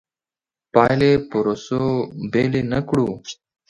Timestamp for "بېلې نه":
2.31-2.79